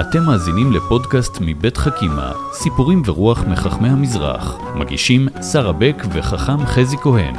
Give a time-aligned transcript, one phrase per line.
[0.00, 4.56] אתם מאזינים לפודקאסט מבית חכימה, סיפורים ורוח מחכמי המזרח.
[4.74, 7.34] מגישים שרה בק וחכם חזי כהן.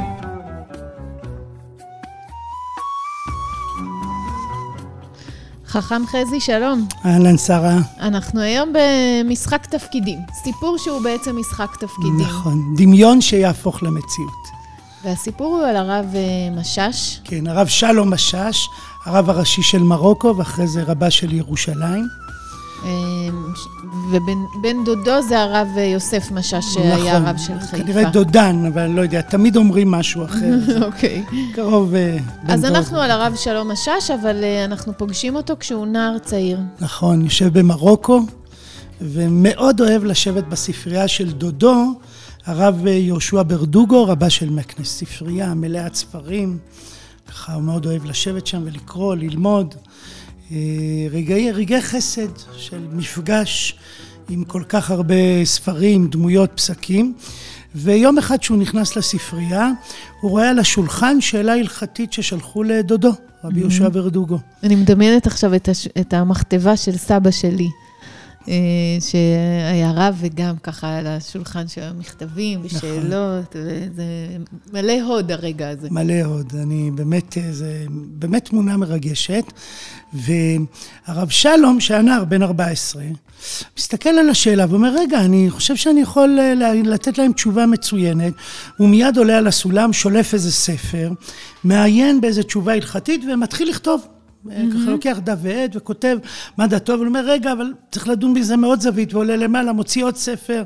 [5.66, 6.86] חכם חזי, שלום.
[7.06, 7.78] אהלן, שרה.
[8.00, 10.18] אנחנו היום במשחק תפקידים.
[10.44, 12.20] סיפור שהוא בעצם משחק תפקידים.
[12.20, 14.42] נכון, דמיון שיהפוך למציאות.
[15.04, 17.20] והסיפור הוא על הרב אה, משאש.
[17.24, 18.68] כן, הרב שלום משאש,
[19.04, 22.21] הרב הראשי של מרוקו, ואחרי זה רבה של ירושלים.
[22.84, 22.90] אה,
[24.10, 27.76] ובן דודו זה הרב אה, יוסף משאש, שהיה נכון, הרב של חיפה.
[27.76, 30.54] כנראה דודן, אבל אני לא יודע, תמיד אומרים משהו אחר.
[30.86, 31.24] אוקיי.
[31.54, 32.70] קרוב בן אז דוד.
[32.70, 36.58] אנחנו על הרב שלום משאש, אבל אנחנו פוגשים אותו כשהוא נער צעיר.
[36.80, 38.20] נכון, יושב במרוקו,
[39.00, 41.94] ומאוד אוהב לשבת בספרייה של דודו,
[42.46, 46.58] הרב יהושע ברדוגו, רבה של מקנס, ספרייה מלאת ספרים.
[47.28, 49.74] ככה הוא מאוד אוהב לשבת שם ולקרוא, ללמוד.
[50.52, 50.58] אה,
[51.10, 53.74] רגעי, רגעי חסד של מפגש
[54.28, 57.14] עם כל כך הרבה ספרים, דמויות, פסקים.
[57.74, 59.70] ויום אחד שהוא נכנס לספרייה,
[60.20, 63.12] הוא רואה על השולחן שאלה הלכתית ששלחו לדודו,
[63.44, 64.38] רבי יהושע ברדוגו.
[64.62, 65.88] אני מדמיינת עכשיו את, הש...
[66.00, 67.68] את המכתבה של סבא שלי,
[69.00, 74.04] שהיה רב וגם ככה על השולחן של המכתבים ושאלות, וזה
[74.72, 75.88] מלא הוד הרגע הזה.
[75.90, 79.44] מלא הוד, אני באמת, זה באמת תמונה מרגשת.
[80.12, 83.02] והרב שלום, שהיה נער בן 14,
[83.78, 88.32] מסתכל על השאלה ואומר, רגע, אני חושב שאני יכול אה, לתת להם תשובה מצוינת.
[88.76, 91.10] הוא מיד עולה על הסולם, שולף איזה ספר,
[91.64, 94.06] מעיין באיזה תשובה הלכתית ומתחיל לכתוב.
[94.50, 96.18] ככה לוקח דף ועט וכותב
[96.56, 100.16] מה דעתו, אבל אומר, רגע, אבל צריך לדון בזה מאוד זווית, ועולה למעלה, מוציא עוד
[100.16, 100.62] ספר,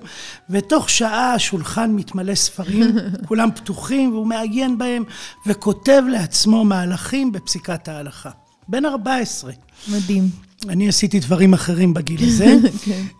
[0.50, 2.96] ותוך שעה השולחן מתמלא ספרים,
[3.28, 5.04] כולם פתוחים, והוא מעיין בהם,
[5.46, 8.30] וכותב לעצמו מהלכים בפסיקת ההלכה.
[8.68, 9.52] בן 14.
[9.88, 10.28] מדהים.
[10.68, 12.56] אני עשיתי דברים אחרים בגיל הזה,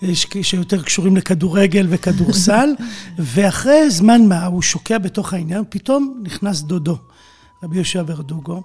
[0.43, 2.69] שיותר קשורים לכדורגל וכדורסל,
[3.19, 6.99] ואחרי זמן מה, הוא שוקע בתוך העניין, פתאום נכנס דודו,
[7.63, 8.63] רבי יהושע ברדוגו,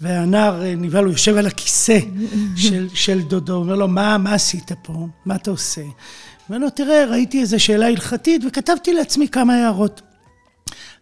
[0.00, 1.98] והנער נבהל, הוא יושב על הכיסא
[2.56, 5.08] של, של דודו, הוא אומר לו, מה, מה עשית פה?
[5.26, 5.80] מה אתה עושה?
[5.80, 5.90] הוא
[6.48, 10.02] אומר לו, תראה, ראיתי איזו שאלה הלכתית וכתבתי לעצמי כמה הערות.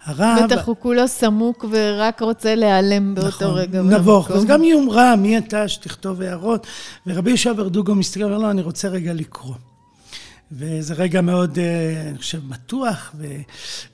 [0.05, 0.39] הרב...
[0.45, 3.83] בטח הוא כולו סמוק ורק רוצה להיעלם באותו נכון, רגע.
[3.83, 6.67] נבוך, אז גם יומרה, מי אתה שתכתוב הערות?
[7.07, 9.55] ורבי יהושע ברדוגו מסתכל, אומר לו, אני רוצה רגע לקרוא.
[10.53, 11.59] וזה רגע מאוד,
[12.09, 13.27] אני חושב, מתוח, ו...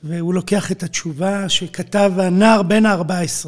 [0.04, 3.46] והוא לוקח את התשובה שכתב הנער בן ה-14,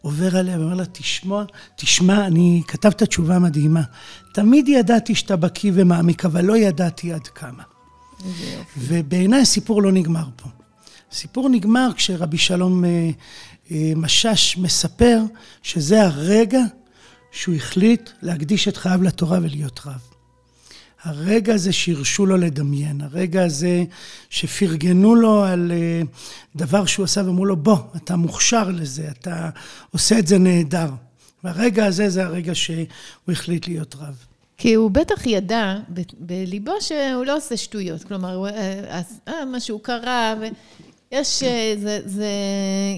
[0.00, 1.42] עובר עליה ואומר לה, תשמע,
[1.76, 3.82] תשמע, אני כתבת תשובה מדהימה.
[4.32, 7.62] תמיד ידעתי שאתה בקיא ומעמיק, אבל לא ידעתי עד כמה.
[8.78, 10.48] ובעיניי הסיפור לא נגמר פה.
[11.12, 12.84] הסיפור נגמר כשרבי שלום
[13.96, 15.22] משאש מספר
[15.62, 16.60] שזה הרגע
[17.32, 20.15] שהוא החליט להקדיש את חייו לתורה ולהיות רב.
[21.02, 23.84] הרגע הזה שהרשו לו לדמיין, הרגע הזה
[24.30, 25.72] שפרגנו לו על
[26.56, 29.50] דבר שהוא עשה ואמרו לו, בוא, אתה מוכשר לזה, אתה
[29.90, 30.88] עושה את זה נהדר.
[31.44, 32.86] והרגע הזה זה הרגע שהוא
[33.28, 34.24] החליט להיות רב.
[34.58, 35.76] כי הוא בטח ידע
[36.18, 38.44] בליבו שהוא לא עושה שטויות, כלומר,
[39.52, 40.34] מה שהוא קרא,
[41.12, 41.42] יש,
[41.82, 42.30] זה, זה,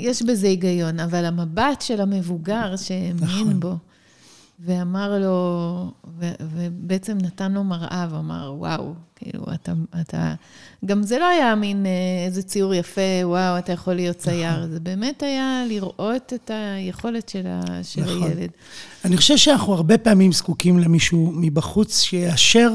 [0.02, 3.60] יש בזה היגיון, אבל המבט של המבוגר שהאמין נכון.
[3.60, 3.74] בו,
[4.64, 10.34] ואמר לו, ו, ובעצם נתן לו מראה ואמר, וואו, כאילו, אתה, אתה...
[10.84, 11.86] גם זה לא היה מין
[12.26, 14.56] איזה ציור יפה, וואו, אתה יכול להיות צייר.
[14.56, 14.70] נכון.
[14.70, 18.22] זה באמת היה לראות את היכולת של, ה, של נכון.
[18.22, 18.50] הילד.
[19.04, 22.70] אני חושב שאנחנו הרבה פעמים זקוקים למישהו מבחוץ שיאשר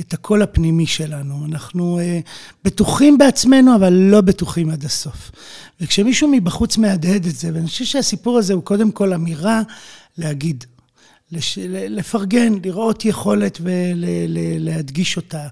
[0.00, 1.46] את הקול הפנימי שלנו.
[1.46, 2.28] אנחנו uh,
[2.64, 5.30] בטוחים בעצמנו, אבל לא בטוחים עד הסוף.
[5.80, 9.62] וכשמישהו מבחוץ מהדהד את זה, ואני חושב שהסיפור הזה הוא קודם כל אמירה
[10.18, 10.64] להגיד,
[11.32, 15.48] לש, לפרגן, לראות יכולת ולהדגיש אותה,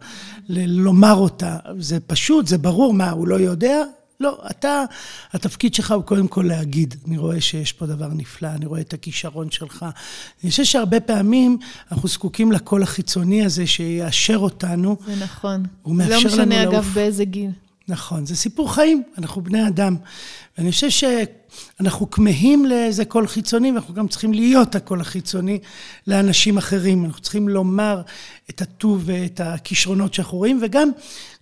[0.48, 1.56] לומר אותה.
[1.78, 3.82] זה פשוט, זה ברור, מה, הוא לא יודע?
[4.20, 4.84] לא, אתה,
[5.32, 8.92] התפקיד שלך הוא קודם כל להגיד, אני רואה שיש פה דבר נפלא, אני רואה את
[8.92, 9.86] הכישרון שלך.
[10.42, 11.58] אני חושב שהרבה פעמים
[11.92, 14.96] אנחנו זקוקים לקול החיצוני הזה שיאשר אותנו.
[15.06, 15.62] זה נכון.
[15.82, 16.36] הוא מאפשר לנו לעוף.
[16.36, 17.50] לא משנה אגב באיזה גיל.
[17.92, 19.96] נכון, זה סיפור חיים, אנחנו בני אדם.
[20.58, 25.58] ואני חושב שאנחנו כמהים לאיזה קול חיצוני, ואנחנו גם צריכים להיות הקול החיצוני
[26.06, 27.04] לאנשים אחרים.
[27.04, 28.02] אנחנו צריכים לומר
[28.50, 30.90] את הטוב ואת הכישרונות שאנחנו רואים, וגם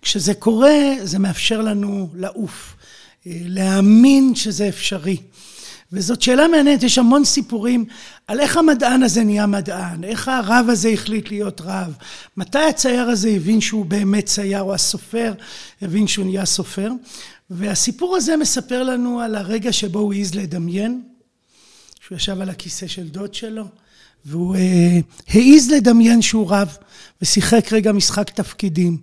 [0.01, 2.75] כשזה קורה, זה מאפשר לנו לעוף,
[3.25, 5.17] להאמין שזה אפשרי.
[5.93, 7.85] וזאת שאלה מעניינת, יש המון סיפורים
[8.27, 11.95] על איך המדען הזה נהיה מדען, איך הרב הזה החליט להיות רב,
[12.37, 15.33] מתי הצייר הזה הבין שהוא באמת צייר, או הסופר
[15.81, 16.91] הבין שהוא נהיה סופר.
[17.49, 21.01] והסיפור הזה מספר לנו על הרגע שבו הוא העז לדמיין,
[22.11, 23.63] שהוא ישב על הכיסא של דוד שלו,
[24.25, 26.77] והוא אה, העז לדמיין שהוא רב,
[27.21, 28.97] ושיחק רגע משחק תפקידים.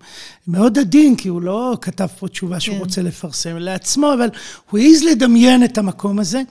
[0.48, 2.80] מאוד עדין, כי הוא לא כתב פה תשובה שהוא כן.
[2.80, 4.28] רוצה לפרסם לעצמו, אבל
[4.70, 6.42] הוא העז לדמיין את המקום הזה,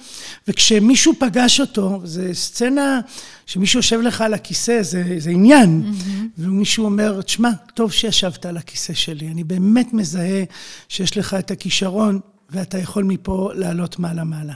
[0.48, 3.00] וכשמישהו פגש אותו, זו סצנה
[3.46, 6.24] שמישהו יושב לך על הכיסא, זה, זה עניין, mm-hmm.
[6.38, 10.44] ומישהו אומר, תשמע, טוב שישבת על הכיסא שלי, אני באמת מזהה
[10.90, 12.20] שיש לך את הכישרון,
[12.50, 14.54] ואתה יכול מפה לעלות מעלה-מעלה.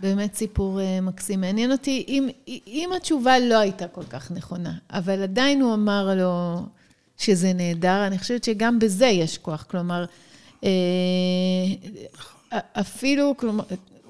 [0.00, 1.40] באמת סיפור uh, מקסים.
[1.40, 2.28] מעניין אותי אם,
[2.66, 6.62] אם התשובה לא הייתה כל כך נכונה, אבל עדיין הוא אמר לו
[7.18, 9.64] שזה נהדר, אני חושבת שגם בזה יש כוח.
[9.70, 10.04] כלומר,
[10.60, 10.66] uh,
[12.72, 13.64] אפילו, כלומר,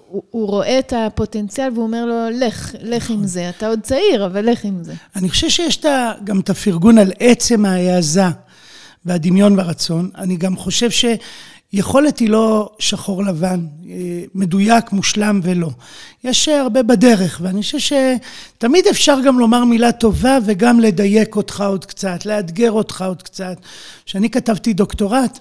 [0.09, 2.15] הוא, הוא רואה את הפוטנציאל והוא אומר לו,
[2.47, 3.49] לך, לך עם זה.
[3.49, 4.95] אתה עוד צעיר, אבל לך עם זה.
[5.17, 5.81] אני חושב שיש
[6.25, 8.23] גם את הפרגון על עצם ההעזה
[9.05, 10.11] והדמיון והרצון.
[10.17, 11.05] אני גם חושב ש...
[11.73, 13.95] יכולת היא לא שחור לבן, אה,
[14.35, 15.71] מדויק, מושלם ולא.
[16.25, 21.85] יש הרבה בדרך, ואני חושב שתמיד אפשר גם לומר מילה טובה וגם לדייק אותך עוד
[21.85, 23.57] קצת, לאתגר אותך עוד קצת.
[24.07, 25.39] כשאני כתבתי דוקטורט,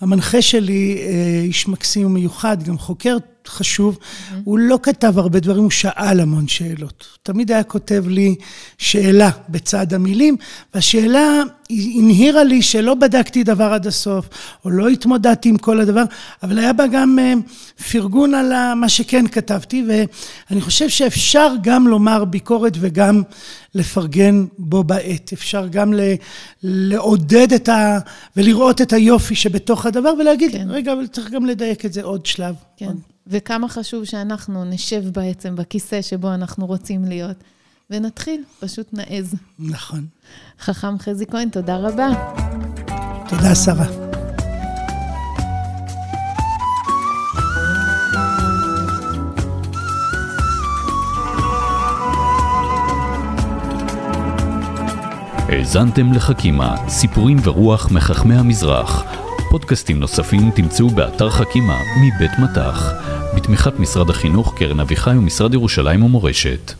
[0.00, 3.16] המנחה שלי, אה, איש מקסים ומיוחד, גם חוקר
[3.48, 4.34] חשוב, mm-hmm.
[4.44, 7.08] הוא לא כתב הרבה דברים, הוא שאל המון שאלות.
[7.10, 8.34] הוא תמיד היה כותב לי
[8.78, 10.36] שאלה בצד המילים,
[10.74, 14.28] והשאלה הנהירה לי שלא בדקתי דבר עד הסוף,
[14.64, 16.04] או לא התמודדתי עם כל הדבר,
[16.42, 17.34] אבל היה בה גם אה,
[17.92, 23.22] פרגון על מה שכן כתבתי, ואני חושב שאפשר גם לומר ביקורת וגם
[23.74, 25.32] לפרגן בו בעת.
[25.32, 25.92] אפשר גם
[26.62, 27.98] לעודד את ה...
[28.36, 30.66] ולראות את היופי שבתוך הדבר, ולהגיד, כן.
[30.70, 32.54] רגע, אבל צריך גם לדייק את זה עוד שלב.
[32.76, 32.86] כן.
[32.86, 33.00] עוד.
[33.30, 37.36] וכמה חשוב שאנחנו נשב בעצם בכיסא שבו אנחנו רוצים להיות,
[37.90, 39.34] ונתחיל, פשוט נעז.
[39.58, 40.06] נכון.
[40.60, 42.08] חכם חזי כהן, תודה רבה.
[43.28, 43.86] תודה, שרה.
[55.48, 59.04] האזנתם לחכימה, סיפורים ורוח מחכמי המזרח.
[59.50, 62.92] פודקאסטים נוספים תמצאו באתר חכימה מבית מטח,
[63.34, 66.72] בתמיכת משרד החינוך, קרן אביחי ומשרד ירושלים ומורשת.